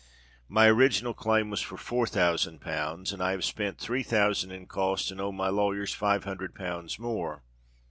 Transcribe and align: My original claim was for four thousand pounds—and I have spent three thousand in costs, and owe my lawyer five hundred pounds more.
My 0.49 0.65
original 0.65 1.13
claim 1.13 1.51
was 1.51 1.61
for 1.61 1.77
four 1.77 2.07
thousand 2.07 2.59
pounds—and 2.59 3.21
I 3.21 3.33
have 3.33 3.45
spent 3.45 3.77
three 3.77 4.01
thousand 4.01 4.49
in 4.49 4.65
costs, 4.65 5.11
and 5.11 5.21
owe 5.21 5.31
my 5.31 5.49
lawyer 5.49 5.85
five 5.85 6.23
hundred 6.23 6.55
pounds 6.55 6.97
more. 6.97 7.43